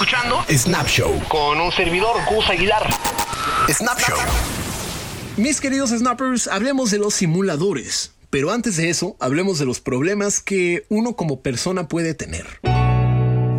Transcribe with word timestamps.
escuchando 0.00 0.42
Snap 0.48 0.86
Show 0.86 1.22
con 1.28 1.60
un 1.60 1.70
servidor, 1.72 2.16
Gus 2.30 2.48
Aguilar. 2.48 2.88
Snap 3.68 3.98
Show. 3.98 4.16
Mis 5.36 5.60
queridos 5.60 5.90
snappers, 5.90 6.48
hablemos 6.48 6.90
de 6.90 6.96
los 6.96 7.12
simuladores. 7.12 8.14
Pero 8.30 8.50
antes 8.50 8.78
de 8.78 8.88
eso, 8.88 9.16
hablemos 9.20 9.58
de 9.58 9.66
los 9.66 9.80
problemas 9.80 10.40
que 10.40 10.86
uno 10.88 11.16
como 11.16 11.42
persona 11.42 11.86
puede 11.86 12.14
tener. 12.14 12.46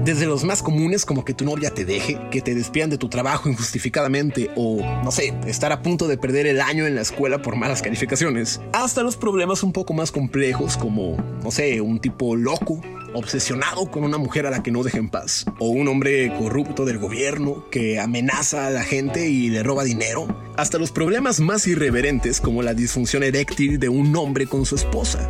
Desde 0.04 0.26
los 0.26 0.44
más 0.44 0.64
comunes 0.64 1.06
como 1.06 1.24
que 1.24 1.36
tu 1.36 1.46
novia 1.46 1.70
te 1.70 1.86
deje, 1.86 2.20
que 2.32 2.42
te 2.42 2.56
despidan 2.56 2.90
de 2.90 2.98
tu 2.98 3.08
trabajo 3.08 3.48
injustificadamente 3.50 4.50
o, 4.56 4.82
no 5.04 5.12
sé, 5.12 5.32
estar 5.46 5.72
a 5.72 5.84
punto 5.84 6.08
de 6.08 6.18
perder 6.18 6.48
el 6.48 6.60
año 6.60 6.88
en 6.88 6.96
la 6.96 7.02
escuela 7.02 7.44
por 7.44 7.56
malas 7.56 7.84
calificaciones, 7.84 8.62
hasta 8.74 9.04
los 9.04 9.16
problemas 9.16 9.62
un 9.62 9.74
poco 9.74 9.94
más 9.94 10.12
complejos 10.12 10.76
como, 10.76 11.18
no 11.44 11.52
sé, 11.52 11.82
un 11.82 12.00
tipo 12.00 12.36
loco, 12.36 12.82
obsesionado 13.14 13.92
con 13.92 14.04
una 14.04 14.18
mujer 14.18 14.48
a 14.48 14.50
la 14.50 14.64
que 14.64 14.72
no 14.72 14.82
deja 14.82 14.98
en 14.98 15.10
paz, 15.10 15.46
o 15.60 15.70
un 15.70 15.88
hombre 15.88 16.34
corrupto 16.36 16.84
del 16.84 16.98
gobierno 16.98 17.70
que 17.70 18.00
amenaza 18.00 18.66
a 18.66 18.72
la 18.72 18.84
gente 18.84 19.30
y 19.30 19.50
le 19.50 19.62
roba 19.62 19.84
dinero, 19.84 20.28
hasta 20.58 20.80
los 20.80 20.92
problemas 20.92 21.40
más 21.40 21.68
irreverentes 21.68 22.42
como 22.42 22.64
la 22.64 22.74
disfunción 22.74 23.22
eréctil 23.22 23.78
de 23.78 23.90
un 23.90 24.16
hombre 24.16 24.48
con 24.48 24.66
su 24.66 24.74
esposa. 24.74 25.28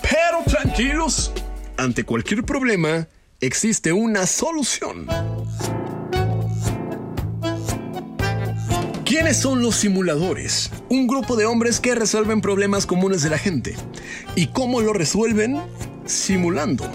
Pero 0.00 0.38
tranquilos, 0.46 1.32
ante 1.84 2.04
cualquier 2.04 2.44
problema 2.44 3.08
existe 3.40 3.92
una 3.92 4.26
solución. 4.26 5.06
¿Quiénes 9.04 9.36
son 9.36 9.62
los 9.62 9.76
simuladores? 9.76 10.70
Un 10.88 11.06
grupo 11.06 11.36
de 11.36 11.44
hombres 11.44 11.78
que 11.80 11.94
resuelven 11.94 12.40
problemas 12.40 12.86
comunes 12.86 13.22
de 13.22 13.30
la 13.30 13.38
gente. 13.38 13.76
¿Y 14.34 14.48
cómo 14.48 14.80
lo 14.80 14.92
resuelven? 14.92 15.60
Simulando. 16.06 16.90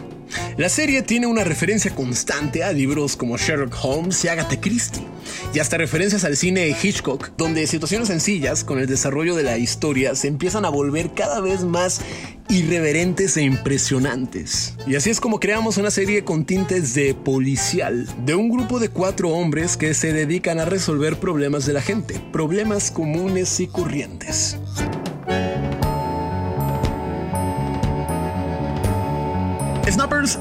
La 0.57 0.69
serie 0.69 1.01
tiene 1.03 1.27
una 1.27 1.43
referencia 1.43 1.93
constante 1.95 2.63
a 2.63 2.71
libros 2.71 3.15
como 3.15 3.37
Sherlock 3.37 3.75
Holmes 3.81 4.23
y 4.25 4.27
Agatha 4.27 4.59
Christie, 4.59 5.07
y 5.53 5.59
hasta 5.59 5.77
referencias 5.77 6.23
al 6.23 6.37
cine 6.37 6.61
de 6.61 6.75
Hitchcock, 6.81 7.31
donde 7.37 7.65
situaciones 7.67 8.07
sencillas 8.07 8.63
con 8.63 8.79
el 8.79 8.87
desarrollo 8.87 9.35
de 9.35 9.43
la 9.43 9.57
historia 9.57 10.15
se 10.15 10.27
empiezan 10.27 10.65
a 10.65 10.69
volver 10.69 11.13
cada 11.13 11.41
vez 11.41 11.63
más 11.63 12.01
irreverentes 12.49 13.37
e 13.37 13.43
impresionantes. 13.43 14.75
Y 14.85 14.95
así 14.95 15.09
es 15.09 15.19
como 15.19 15.39
creamos 15.39 15.77
una 15.77 15.91
serie 15.91 16.23
con 16.23 16.45
tintes 16.45 16.93
de 16.93 17.13
policial, 17.13 18.07
de 18.25 18.35
un 18.35 18.49
grupo 18.49 18.79
de 18.79 18.89
cuatro 18.89 19.29
hombres 19.29 19.77
que 19.77 19.93
se 19.93 20.13
dedican 20.13 20.59
a 20.59 20.65
resolver 20.65 21.17
problemas 21.19 21.65
de 21.65 21.73
la 21.73 21.81
gente, 21.81 22.21
problemas 22.31 22.91
comunes 22.91 23.59
y 23.59 23.67
corrientes. 23.67 24.57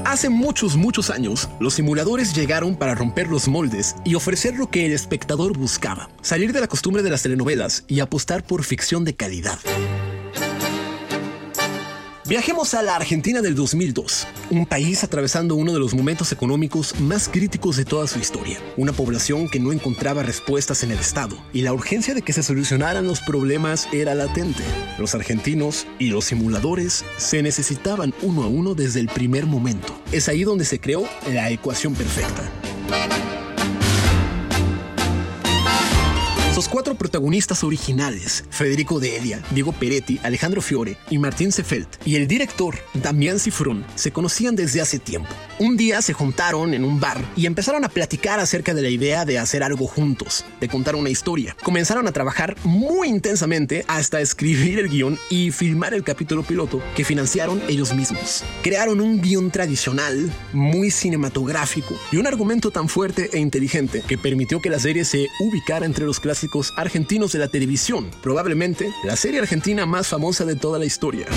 Hace 0.03 0.29
muchos, 0.29 0.75
muchos 0.75 1.09
años, 1.09 1.47
los 1.61 1.75
simuladores 1.75 2.33
llegaron 2.35 2.75
para 2.75 2.95
romper 2.95 3.27
los 3.27 3.47
moldes 3.47 3.95
y 4.03 4.15
ofrecer 4.15 4.55
lo 4.55 4.69
que 4.69 4.85
el 4.85 4.91
espectador 4.91 5.57
buscaba, 5.57 6.09
salir 6.21 6.51
de 6.51 6.59
la 6.59 6.67
costumbre 6.67 7.01
de 7.01 7.09
las 7.09 7.23
telenovelas 7.23 7.85
y 7.87 8.01
apostar 8.01 8.43
por 8.43 8.65
ficción 8.65 9.05
de 9.05 9.15
calidad. 9.15 9.57
Viajemos 12.29 12.75
a 12.75 12.83
la 12.83 12.95
Argentina 12.95 13.41
del 13.41 13.55
2002, 13.55 14.27
un 14.51 14.67
país 14.67 15.03
atravesando 15.03 15.55
uno 15.55 15.73
de 15.73 15.79
los 15.79 15.95
momentos 15.95 16.31
económicos 16.31 16.93
más 16.99 17.27
críticos 17.27 17.75
de 17.75 17.85
toda 17.85 18.05
su 18.05 18.19
historia, 18.19 18.59
una 18.77 18.93
población 18.93 19.49
que 19.49 19.59
no 19.59 19.71
encontraba 19.71 20.21
respuestas 20.21 20.83
en 20.83 20.91
el 20.91 20.99
Estado, 20.99 21.43
y 21.53 21.63
la 21.63 21.73
urgencia 21.73 22.13
de 22.13 22.21
que 22.21 22.31
se 22.31 22.43
solucionaran 22.43 23.07
los 23.07 23.21
problemas 23.21 23.87
era 23.91 24.13
latente. 24.13 24.61
Los 24.99 25.15
argentinos 25.15 25.87
y 25.97 26.09
los 26.09 26.25
simuladores 26.25 27.03
se 27.17 27.41
necesitaban 27.41 28.13
uno 28.21 28.43
a 28.43 28.47
uno 28.47 28.75
desde 28.75 28.99
el 28.99 29.07
primer 29.07 29.47
momento. 29.47 29.99
Es 30.11 30.29
ahí 30.29 30.43
donde 30.43 30.65
se 30.65 30.79
creó 30.79 31.09
la 31.33 31.49
ecuación 31.49 31.95
perfecta. 31.95 32.43
Los 36.59 36.67
cuatro 36.67 36.95
protagonistas 36.95 37.63
originales, 37.63 38.43
Federico 38.49 38.99
de 38.99 39.15
Elia, 39.15 39.41
Diego 39.51 39.71
Peretti, 39.71 40.19
Alejandro 40.23 40.61
Fiore 40.61 40.97
y 41.09 41.17
Martín 41.17 41.53
Sefelt, 41.53 42.05
y 42.05 42.17
el 42.17 42.27
director, 42.27 42.75
Damián 42.95 43.39
Cifrón, 43.39 43.85
se 43.95 44.11
conocían 44.11 44.57
desde 44.57 44.81
hace 44.81 44.99
tiempo. 44.99 45.29
Un 45.59 45.77
día 45.77 46.01
se 46.01 46.11
juntaron 46.11 46.73
en 46.73 46.83
un 46.83 46.99
bar 46.99 47.23
y 47.37 47.45
empezaron 47.45 47.85
a 47.85 47.89
platicar 47.89 48.41
acerca 48.41 48.73
de 48.73 48.81
la 48.81 48.89
idea 48.89 49.23
de 49.23 49.39
hacer 49.39 49.63
algo 49.63 49.87
juntos, 49.87 50.43
de 50.59 50.67
contar 50.67 50.97
una 50.97 51.09
historia. 51.09 51.55
Comenzaron 51.63 52.09
a 52.09 52.11
trabajar 52.11 52.57
muy 52.65 53.07
intensamente 53.07 53.85
hasta 53.87 54.19
escribir 54.19 54.79
el 54.79 54.89
guion 54.89 55.17
y 55.29 55.51
filmar 55.51 55.93
el 55.93 56.03
capítulo 56.03 56.43
piloto 56.43 56.81
que 56.93 57.05
financiaron 57.05 57.61
ellos 57.69 57.93
mismos. 57.93 58.43
Crearon 58.63 58.99
un 58.99 59.21
guion 59.21 59.49
tradicional, 59.49 60.29
muy 60.51 60.91
cinematográfico 60.91 61.95
y 62.11 62.17
un 62.17 62.27
argumento 62.27 62.69
tan 62.69 62.89
fuerte 62.89 63.29
e 63.31 63.39
inteligente 63.39 64.03
que 64.05 64.17
permitió 64.17 64.61
que 64.61 64.69
la 64.69 64.79
serie 64.79 65.05
se 65.05 65.27
ubicara 65.39 65.85
entre 65.85 66.05
los 66.05 66.19
clásicos 66.19 66.48
argentinos 66.75 67.31
de 67.31 67.39
la 67.39 67.47
televisión, 67.47 68.09
probablemente 68.21 68.93
la 69.03 69.15
serie 69.15 69.39
argentina 69.39 69.85
más 69.85 70.07
famosa 70.07 70.45
de 70.45 70.55
toda 70.55 70.79
la 70.79 70.85
historia. 70.85 71.27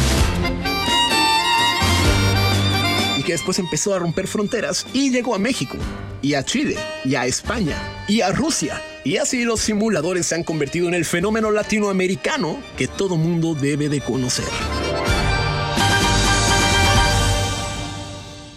Y 3.18 3.22
que 3.22 3.32
después 3.32 3.58
empezó 3.58 3.94
a 3.94 3.98
romper 3.98 4.26
fronteras 4.26 4.86
y 4.92 5.10
llegó 5.10 5.34
a 5.34 5.38
México, 5.38 5.76
y 6.22 6.34
a 6.34 6.44
Chile, 6.44 6.76
y 7.04 7.14
a 7.14 7.26
España, 7.26 7.76
y 8.08 8.20
a 8.20 8.32
Rusia. 8.32 8.82
Y 9.04 9.16
así 9.16 9.44
los 9.44 9.60
simuladores 9.60 10.26
se 10.26 10.34
han 10.34 10.44
convertido 10.44 10.88
en 10.88 10.94
el 10.94 11.04
fenómeno 11.04 11.50
latinoamericano 11.50 12.58
que 12.76 12.88
todo 12.88 13.16
mundo 13.16 13.54
debe 13.54 13.88
de 13.88 14.00
conocer. 14.00 14.46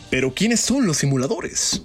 Pero 0.10 0.34
¿quiénes 0.34 0.62
son 0.62 0.88
los 0.88 0.98
simuladores? 0.98 1.82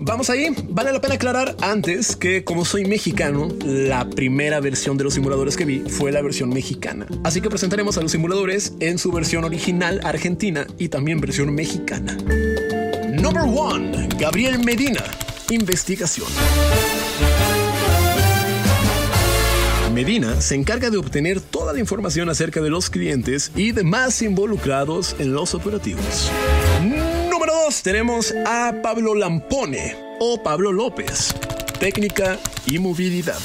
Vamos 0.00 0.30
ahí, 0.30 0.48
vale 0.68 0.92
la 0.92 1.00
pena 1.00 1.14
aclarar 1.14 1.56
antes 1.60 2.16
que 2.16 2.44
como 2.44 2.64
soy 2.64 2.84
mexicano, 2.84 3.48
la 3.64 4.08
primera 4.08 4.60
versión 4.60 4.96
de 4.96 5.04
los 5.04 5.14
simuladores 5.14 5.56
que 5.56 5.64
vi 5.64 5.80
fue 5.80 6.12
la 6.12 6.22
versión 6.22 6.48
mexicana. 6.50 7.06
Así 7.24 7.40
que 7.40 7.48
presentaremos 7.48 7.98
a 7.98 8.02
los 8.02 8.12
simuladores 8.12 8.74
en 8.80 8.98
su 8.98 9.12
versión 9.12 9.44
original 9.44 10.00
argentina 10.04 10.66
y 10.78 10.88
también 10.88 11.20
versión 11.20 11.54
mexicana. 11.54 12.16
Number 13.10 13.42
1. 13.42 14.08
Gabriel 14.18 14.58
Medina. 14.64 15.04
Investigación. 15.50 16.28
Medina 19.92 20.40
se 20.40 20.54
encarga 20.54 20.90
de 20.90 20.96
obtener 20.96 21.40
toda 21.40 21.72
la 21.72 21.80
información 21.80 22.28
acerca 22.28 22.60
de 22.60 22.70
los 22.70 22.88
clientes 22.88 23.50
y 23.56 23.72
demás 23.72 24.22
involucrados 24.22 25.16
en 25.18 25.32
los 25.32 25.54
operativos. 25.54 26.30
Número 27.48 27.64
2 27.64 27.82
tenemos 27.82 28.34
a 28.44 28.74
Pablo 28.82 29.14
Lampone 29.14 29.96
o 30.20 30.42
Pablo 30.42 30.70
López, 30.70 31.34
técnica 31.80 32.38
y 32.66 32.78
movilidad. 32.78 33.38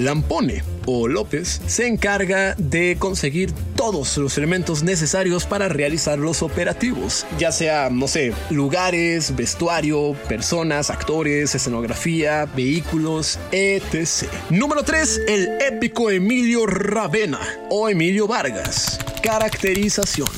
Lampone 0.00 0.62
o 0.86 1.06
López 1.06 1.60
se 1.66 1.86
encarga 1.86 2.54
de 2.56 2.96
conseguir 2.98 3.52
todos 3.74 4.16
los 4.16 4.38
elementos 4.38 4.82
necesarios 4.82 5.44
para 5.44 5.68
realizar 5.68 6.18
los 6.18 6.42
operativos, 6.42 7.26
ya 7.38 7.52
sea, 7.52 7.90
no 7.90 8.08
sé, 8.08 8.32
lugares, 8.48 9.36
vestuario, 9.36 10.14
personas, 10.28 10.88
actores, 10.88 11.54
escenografía, 11.54 12.46
vehículos, 12.56 13.38
etc. 13.52 14.30
Número 14.48 14.82
3, 14.82 15.20
el 15.28 15.60
épico 15.60 16.10
Emilio 16.10 16.66
Ravena 16.66 17.40
o 17.68 17.90
Emilio 17.90 18.26
Vargas. 18.26 18.98
Caracterización. 19.22 20.28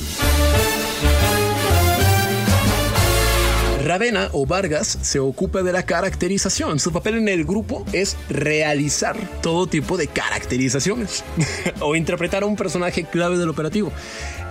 Ravena 3.83 4.29
o 4.33 4.45
Vargas 4.45 4.99
se 5.01 5.19
ocupa 5.19 5.63
de 5.63 5.71
la 5.71 5.83
caracterización. 5.83 6.79
Su 6.79 6.91
papel 6.91 7.15
en 7.15 7.27
el 7.27 7.45
grupo 7.45 7.85
es 7.91 8.17
realizar 8.29 9.17
todo 9.41 9.67
tipo 9.67 9.97
de 9.97 10.07
caracterizaciones 10.07 11.23
o 11.79 11.95
interpretar 11.95 12.43
a 12.43 12.45
un 12.45 12.55
personaje 12.55 13.05
clave 13.05 13.37
del 13.37 13.49
operativo. 13.49 13.91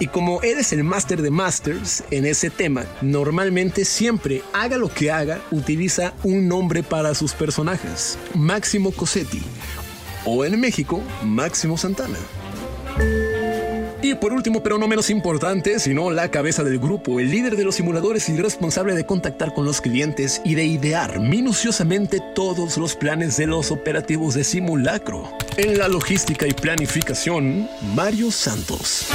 Y 0.00 0.08
como 0.08 0.42
él 0.42 0.58
es 0.58 0.72
el 0.72 0.82
máster 0.82 1.22
de 1.22 1.30
masters 1.30 2.02
en 2.10 2.26
ese 2.26 2.50
tema, 2.50 2.84
normalmente 3.00 3.84
siempre, 3.84 4.42
haga 4.52 4.76
lo 4.76 4.88
que 4.88 5.10
haga, 5.10 5.40
utiliza 5.50 6.14
un 6.24 6.48
nombre 6.48 6.82
para 6.82 7.14
sus 7.14 7.32
personajes. 7.32 8.18
Máximo 8.34 8.92
Cosetti. 8.92 9.42
O 10.24 10.44
en 10.44 10.58
México, 10.60 11.00
Máximo 11.22 11.76
Santana. 11.76 12.18
Y 14.00 14.14
por 14.14 14.32
último, 14.32 14.62
pero 14.62 14.78
no 14.78 14.86
menos 14.86 15.10
importante, 15.10 15.80
sino 15.80 16.10
la 16.12 16.30
cabeza 16.30 16.62
del 16.62 16.78
grupo, 16.78 17.18
el 17.18 17.30
líder 17.30 17.56
de 17.56 17.64
los 17.64 17.74
simuladores 17.74 18.28
y 18.28 18.36
responsable 18.36 18.94
de 18.94 19.04
contactar 19.04 19.52
con 19.54 19.64
los 19.64 19.80
clientes 19.80 20.40
y 20.44 20.54
de 20.54 20.64
idear 20.64 21.18
minuciosamente 21.18 22.20
todos 22.34 22.78
los 22.78 22.94
planes 22.94 23.36
de 23.36 23.48
los 23.48 23.72
operativos 23.72 24.34
de 24.34 24.44
simulacro. 24.44 25.28
En 25.56 25.78
la 25.78 25.88
logística 25.88 26.46
y 26.46 26.52
planificación, 26.52 27.68
Mario 27.96 28.30
Santos. 28.30 29.08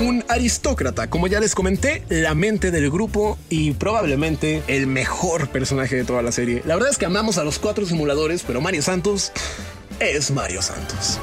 Un 0.00 0.22
aristócrata, 0.28 1.10
como 1.10 1.26
ya 1.26 1.40
les 1.40 1.56
comenté, 1.56 2.04
la 2.08 2.36
mente 2.36 2.70
del 2.70 2.88
grupo 2.88 3.36
y 3.50 3.72
probablemente 3.72 4.62
el 4.68 4.86
mejor 4.86 5.48
personaje 5.48 5.96
de 5.96 6.04
toda 6.04 6.22
la 6.22 6.30
serie. 6.30 6.62
La 6.64 6.76
verdad 6.76 6.90
es 6.90 6.98
que 6.98 7.06
amamos 7.06 7.36
a 7.38 7.44
los 7.44 7.58
cuatro 7.58 7.84
simuladores, 7.84 8.44
pero 8.46 8.60
Mario 8.60 8.82
Santos 8.82 9.32
es 10.00 10.30
Mario 10.30 10.60
Santos. 10.62 11.18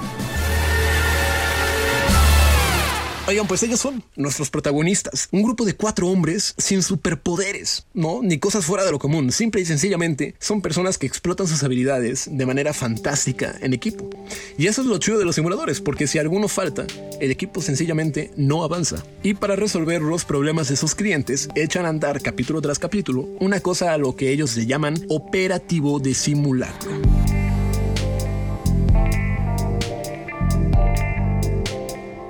Oigan, 3.25 3.47
pues 3.47 3.63
ellos 3.63 3.79
son 3.79 4.03
nuestros 4.17 4.49
protagonistas. 4.49 5.29
Un 5.31 5.43
grupo 5.43 5.63
de 5.63 5.75
cuatro 5.75 6.09
hombres 6.09 6.53
sin 6.57 6.83
superpoderes, 6.83 7.85
¿no? 7.93 8.19
Ni 8.21 8.37
cosas 8.37 8.65
fuera 8.65 8.83
de 8.83 8.91
lo 8.91 8.99
común. 8.99 9.31
Simple 9.31 9.61
y 9.61 9.65
sencillamente 9.65 10.35
son 10.39 10.61
personas 10.61 10.97
que 10.97 11.07
explotan 11.07 11.47
sus 11.47 11.63
habilidades 11.63 12.27
de 12.29 12.45
manera 12.45 12.73
fantástica 12.73 13.55
en 13.61 13.71
equipo. 13.71 14.09
Y 14.57 14.67
eso 14.67 14.81
es 14.81 14.87
lo 14.87 14.97
chido 14.97 15.19
de 15.19 15.25
los 15.25 15.35
simuladores, 15.35 15.79
porque 15.79 16.05
si 16.05 16.19
alguno 16.19 16.49
falta, 16.49 16.85
el 17.21 17.31
equipo 17.31 17.61
sencillamente 17.61 18.31
no 18.35 18.65
avanza. 18.65 19.05
Y 19.23 19.35
para 19.35 19.55
resolver 19.55 20.01
los 20.01 20.25
problemas 20.25 20.67
de 20.67 20.75
sus 20.75 20.93
clientes, 20.93 21.47
echan 21.55 21.85
a 21.85 21.89
andar 21.89 22.21
capítulo 22.21 22.59
tras 22.61 22.77
capítulo 22.77 23.29
una 23.39 23.61
cosa 23.61 23.93
a 23.93 23.97
lo 23.97 24.17
que 24.17 24.31
ellos 24.31 24.57
le 24.57 24.65
llaman 24.65 24.95
operativo 25.07 25.99
de 25.99 26.13
simulacro. 26.13 27.12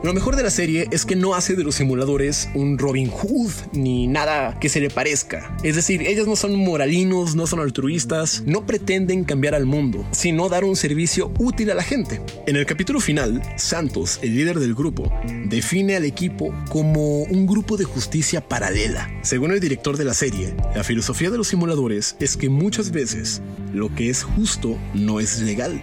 Lo 0.04 0.14
mejor 0.14 0.36
de 0.36 0.44
la 0.44 0.50
serie 0.50 0.90
es 0.92 1.06
que 1.06 1.16
no 1.16 1.34
hace 1.34 1.56
de 1.56 1.64
los 1.64 1.76
simuladores 1.76 2.50
un 2.56 2.78
Robin 2.78 3.10
Hood 3.10 3.54
ni 3.72 4.06
nada 4.06 4.60
que 4.60 4.68
se 4.68 4.82
le 4.82 4.90
parezca. 4.90 5.56
Es 5.64 5.78
decir, 5.78 6.02
ellos 6.02 6.28
no 6.28 6.36
son 6.36 6.58
moralinos, 6.58 7.38
no 7.38 7.48
son 7.48 7.62
altruistas, 7.62 8.44
no 8.46 8.66
pretenden 8.66 9.24
cambiar 9.24 9.56
al 9.56 9.66
mundo, 9.66 10.06
sino 10.12 10.50
dar 10.50 10.66
un 10.66 10.76
servicio 10.76 11.32
útil 11.40 11.72
a 11.72 11.76
la 11.76 11.84
gente. 11.84 12.22
En 12.48 12.58
el 12.58 12.66
capítulo 12.66 13.00
final, 13.00 13.42
Santos, 13.56 14.20
el 14.22 14.36
líder 14.36 14.60
del 14.60 14.76
grupo, 14.76 15.10
define 15.46 15.96
al 15.96 16.04
equipo 16.04 16.54
como 16.68 17.22
un 17.22 17.48
grupo 17.48 17.78
de 17.78 17.86
justicia 17.86 18.46
paralela. 18.46 19.10
Según 19.22 19.54
el 19.54 19.62
director 19.62 19.96
de 19.96 20.04
la 20.04 20.14
serie, 20.14 20.54
la 20.76 20.84
filosofía 20.84 21.30
de 21.30 21.38
los 21.38 21.48
simuladores 21.48 22.18
es 22.20 22.36
que 22.36 22.50
muchas 22.50 22.92
veces 22.92 23.42
lo 23.74 23.96
que 23.96 24.10
es 24.10 24.24
justo 24.24 24.78
no 24.94 25.22
es 25.22 25.40
legal. 25.40 25.82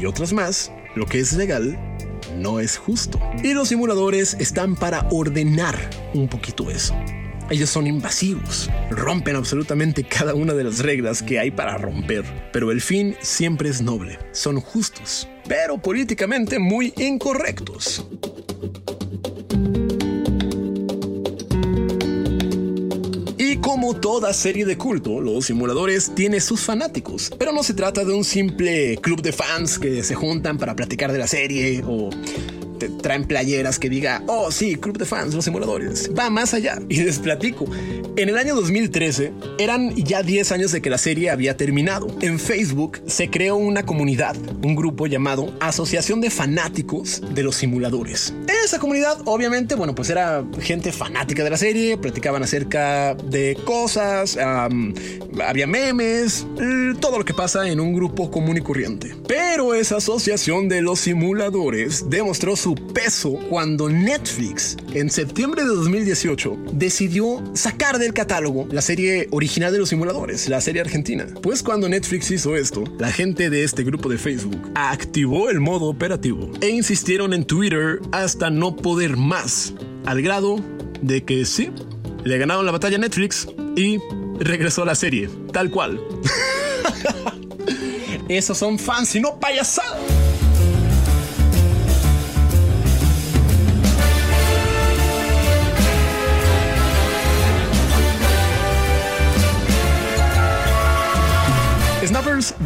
Y 0.00 0.06
otras 0.06 0.32
más, 0.32 0.72
lo 0.94 1.04
que 1.04 1.20
es 1.20 1.34
legal 1.34 1.78
no 2.36 2.60
es 2.60 2.76
justo. 2.76 3.20
Y 3.42 3.54
los 3.54 3.68
simuladores 3.68 4.34
están 4.34 4.76
para 4.76 5.08
ordenar 5.10 5.76
un 6.14 6.28
poquito 6.28 6.70
eso. 6.70 6.94
Ellos 7.48 7.70
son 7.70 7.86
invasivos, 7.86 8.68
rompen 8.90 9.36
absolutamente 9.36 10.02
cada 10.02 10.34
una 10.34 10.52
de 10.52 10.64
las 10.64 10.80
reglas 10.80 11.22
que 11.22 11.38
hay 11.38 11.52
para 11.52 11.78
romper, 11.78 12.24
pero 12.52 12.72
el 12.72 12.80
fin 12.80 13.14
siempre 13.20 13.68
es 13.68 13.80
noble, 13.80 14.18
son 14.32 14.60
justos, 14.60 15.28
pero 15.46 15.78
políticamente 15.78 16.58
muy 16.58 16.92
incorrectos. 16.96 18.04
Como 23.76 23.92
toda 23.92 24.32
serie 24.32 24.64
de 24.64 24.78
culto, 24.78 25.20
los 25.20 25.44
simuladores 25.44 26.14
tienen 26.14 26.40
sus 26.40 26.62
fanáticos, 26.62 27.30
pero 27.38 27.52
no 27.52 27.62
se 27.62 27.74
trata 27.74 28.06
de 28.06 28.14
un 28.14 28.24
simple 28.24 28.96
club 29.02 29.20
de 29.20 29.32
fans 29.32 29.78
que 29.78 30.02
se 30.02 30.14
juntan 30.14 30.56
para 30.56 30.74
platicar 30.74 31.12
de 31.12 31.18
la 31.18 31.26
serie 31.26 31.82
o 31.86 32.08
te 32.78 32.88
traen 32.88 33.24
playeras 33.24 33.78
que 33.78 33.88
diga, 33.88 34.22
oh 34.26 34.50
sí, 34.50 34.76
club 34.76 34.98
de 34.98 35.04
fans, 35.04 35.34
los 35.34 35.44
simuladores. 35.44 36.10
Va 36.16 36.30
más 36.30 36.54
allá 36.54 36.78
y 36.88 37.02
les 37.02 37.18
platico. 37.18 37.66
En 38.16 38.28
el 38.28 38.38
año 38.38 38.54
2013 38.54 39.32
eran 39.58 39.94
ya 39.94 40.22
10 40.22 40.52
años 40.52 40.72
de 40.72 40.80
que 40.80 40.90
la 40.90 40.98
serie 40.98 41.30
había 41.30 41.56
terminado. 41.56 42.06
En 42.20 42.38
Facebook 42.38 43.00
se 43.06 43.30
creó 43.30 43.56
una 43.56 43.84
comunidad, 43.84 44.36
un 44.62 44.74
grupo 44.74 45.06
llamado 45.06 45.52
Asociación 45.60 46.20
de 46.20 46.30
Fanáticos 46.30 47.22
de 47.34 47.42
los 47.42 47.56
Simuladores. 47.56 48.34
Esa 48.64 48.78
comunidad, 48.78 49.18
obviamente, 49.24 49.74
bueno, 49.74 49.94
pues 49.94 50.10
era 50.10 50.44
gente 50.60 50.92
fanática 50.92 51.44
de 51.44 51.50
la 51.50 51.56
serie, 51.56 51.96
platicaban 51.96 52.42
acerca 52.42 53.14
de 53.14 53.56
cosas, 53.64 54.36
había 54.36 55.66
memes, 55.66 56.46
todo 57.00 57.18
lo 57.18 57.24
que 57.24 57.34
pasa 57.34 57.68
en 57.68 57.80
un 57.80 57.94
grupo 57.94 58.30
común 58.30 58.56
y 58.56 58.60
corriente. 58.60 59.14
Pero 59.26 59.74
esa 59.74 59.96
asociación 59.96 60.68
de 60.68 60.82
los 60.82 61.00
simuladores 61.00 62.08
demostró 62.08 62.56
su 62.66 62.74
peso 62.74 63.34
cuando 63.48 63.88
Netflix, 63.88 64.76
en 64.92 65.08
septiembre 65.08 65.62
de 65.62 65.68
2018, 65.68 66.58
decidió 66.72 67.40
sacar 67.54 68.00
del 68.00 68.12
catálogo 68.12 68.66
la 68.72 68.82
serie 68.82 69.28
original 69.30 69.72
de 69.72 69.78
los 69.78 69.90
simuladores, 69.90 70.48
la 70.48 70.60
serie 70.60 70.80
argentina. 70.80 71.28
Pues 71.42 71.62
cuando 71.62 71.88
Netflix 71.88 72.28
hizo 72.32 72.56
esto, 72.56 72.82
la 72.98 73.12
gente 73.12 73.50
de 73.50 73.62
este 73.62 73.84
grupo 73.84 74.08
de 74.08 74.18
Facebook 74.18 74.60
activó 74.74 75.48
el 75.48 75.60
modo 75.60 75.84
operativo 75.84 76.50
e 76.60 76.70
insistieron 76.70 77.34
en 77.34 77.44
Twitter 77.44 78.00
hasta 78.10 78.50
no 78.50 78.74
poder 78.74 79.16
más, 79.16 79.72
al 80.04 80.20
grado 80.20 80.58
de 81.02 81.22
que 81.22 81.44
sí, 81.44 81.70
le 82.24 82.36
ganaron 82.36 82.66
la 82.66 82.72
batalla 82.72 82.96
a 82.96 83.00
Netflix 83.00 83.46
y 83.76 83.98
regresó 84.40 84.84
la 84.84 84.96
serie, 84.96 85.30
tal 85.52 85.70
cual. 85.70 86.00
Esos 88.28 88.58
son 88.58 88.76
fans 88.76 89.14
y 89.14 89.20
no 89.20 89.38
payasadas. 89.38 90.15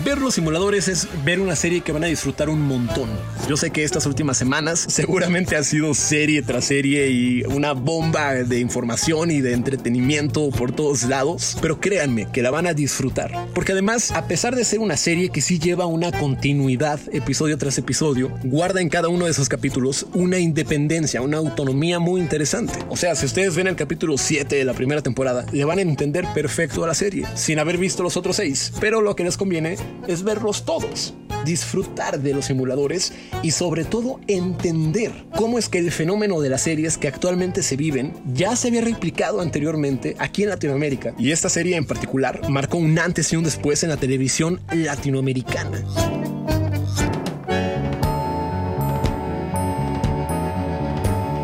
Ver 0.04 0.18
los 0.18 0.34
simuladores 0.34 0.88
es 0.88 1.06
ver 1.24 1.38
una 1.38 1.54
serie 1.54 1.80
que 1.80 1.92
van 1.92 2.02
a 2.02 2.08
disfrutar 2.08 2.48
un 2.48 2.60
montón. 2.60 3.08
Yo 3.48 3.56
sé 3.56 3.70
que 3.70 3.84
estas 3.84 4.04
últimas 4.04 4.36
semanas 4.36 4.84
seguramente 4.88 5.54
ha 5.54 5.62
sido 5.62 5.94
serie 5.94 6.42
tras 6.42 6.64
serie 6.64 7.08
y 7.10 7.42
una 7.44 7.70
bomba 7.72 8.34
de 8.34 8.58
información 8.58 9.30
y 9.30 9.40
de 9.40 9.52
entretenimiento 9.52 10.50
por 10.50 10.72
todos 10.72 11.04
lados, 11.04 11.56
pero 11.62 11.78
créanme 11.78 12.26
que 12.32 12.42
la 12.42 12.50
van 12.50 12.66
a 12.66 12.74
disfrutar. 12.74 13.46
Porque 13.54 13.70
además, 13.70 14.10
a 14.10 14.26
pesar 14.26 14.56
de 14.56 14.64
ser 14.64 14.80
una 14.80 14.96
serie 14.96 15.28
que 15.28 15.40
sí 15.40 15.60
lleva 15.60 15.86
una 15.86 16.10
continuidad 16.10 16.98
episodio 17.12 17.56
tras 17.56 17.78
episodio, 17.78 18.32
guarda 18.42 18.80
en 18.80 18.88
cada 18.88 19.06
uno 19.06 19.26
de 19.26 19.30
esos 19.30 19.48
capítulos 19.48 20.08
una 20.14 20.40
independencia, 20.40 21.22
una 21.22 21.36
autonomía 21.36 22.00
muy 22.00 22.20
interesante. 22.20 22.76
O 22.88 22.96
sea, 22.96 23.14
si 23.14 23.24
ustedes 23.24 23.54
ven 23.54 23.68
el 23.68 23.76
capítulo 23.76 24.18
7 24.18 24.56
de 24.56 24.64
la 24.64 24.74
primera 24.74 25.00
temporada, 25.00 25.46
le 25.52 25.64
van 25.64 25.78
a 25.78 25.82
entender 25.82 26.26
perfecto 26.34 26.82
a 26.82 26.88
la 26.88 26.94
serie, 26.94 27.24
sin 27.36 27.60
haber 27.60 27.78
visto 27.78 28.02
los 28.02 28.16
otros 28.16 28.34
6. 28.34 28.72
Pero 28.80 29.00
lo 29.00 29.14
que 29.14 29.22
les 29.22 29.36
conviene 29.36 29.59
es 29.66 30.22
verlos 30.22 30.64
todos, 30.64 31.14
disfrutar 31.44 32.20
de 32.20 32.34
los 32.34 32.46
simuladores 32.46 33.12
y 33.42 33.50
sobre 33.50 33.84
todo 33.84 34.20
entender 34.26 35.12
cómo 35.36 35.58
es 35.58 35.68
que 35.68 35.78
el 35.78 35.90
fenómeno 35.90 36.40
de 36.40 36.48
las 36.48 36.62
series 36.62 36.98
que 36.98 37.08
actualmente 37.08 37.62
se 37.62 37.76
viven 37.76 38.12
ya 38.32 38.56
se 38.56 38.68
había 38.68 38.82
replicado 38.82 39.40
anteriormente 39.40 40.16
aquí 40.18 40.42
en 40.42 40.50
Latinoamérica. 40.50 41.14
Y 41.18 41.30
esta 41.30 41.48
serie 41.48 41.76
en 41.76 41.86
particular 41.86 42.48
marcó 42.48 42.78
un 42.78 42.98
antes 42.98 43.32
y 43.32 43.36
un 43.36 43.44
después 43.44 43.82
en 43.82 43.90
la 43.90 43.96
televisión 43.96 44.60
latinoamericana. 44.72 45.82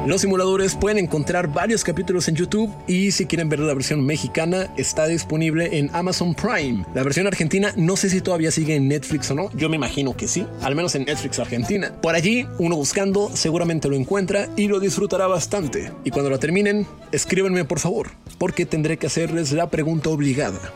Los 0.06 0.20
simuladores 0.20 0.76
pueden 0.76 0.98
encontrar 0.98 1.52
varios 1.52 1.82
capítulos 1.82 2.28
en 2.28 2.36
YouTube 2.36 2.72
y 2.86 3.10
si 3.10 3.26
quieren 3.26 3.48
ver 3.48 3.58
la 3.58 3.74
versión 3.74 4.06
mexicana 4.06 4.72
está 4.76 5.08
disponible 5.08 5.80
en 5.80 5.90
Amazon 5.92 6.32
Prime. 6.32 6.86
La 6.94 7.02
versión 7.02 7.26
argentina 7.26 7.72
no 7.76 7.96
sé 7.96 8.08
si 8.08 8.20
todavía 8.20 8.52
sigue 8.52 8.76
en 8.76 8.86
Netflix 8.86 9.32
o 9.32 9.34
no, 9.34 9.50
yo 9.56 9.68
me 9.68 9.74
imagino 9.74 10.16
que 10.16 10.28
sí, 10.28 10.46
al 10.62 10.76
menos 10.76 10.94
en 10.94 11.06
Netflix 11.06 11.40
Argentina. 11.40 11.92
Por 12.00 12.14
allí, 12.14 12.46
uno 12.60 12.76
buscando 12.76 13.32
seguramente 13.34 13.88
lo 13.88 13.96
encuentra 13.96 14.48
y 14.54 14.68
lo 14.68 14.78
disfrutará 14.78 15.26
bastante. 15.26 15.90
Y 16.04 16.12
cuando 16.12 16.30
lo 16.30 16.38
terminen, 16.38 16.86
escríbenme 17.10 17.64
por 17.64 17.80
favor, 17.80 18.10
porque 18.38 18.64
tendré 18.64 18.98
que 18.98 19.08
hacerles 19.08 19.50
la 19.50 19.70
pregunta 19.70 20.10
obligada. 20.10 20.72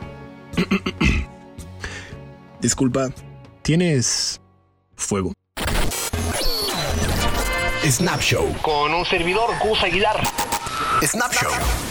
Disculpa, 2.60 3.12
¿tienes 3.62 4.40
fuego? 4.96 5.34
Snap 7.88 8.20
Show. 8.20 8.54
Con 8.60 8.92
un 8.92 9.06
servidor, 9.06 9.50
Gus 9.58 9.82
Aguilar. 9.82 10.22
Snap 11.02 11.32
Show. 11.32 11.89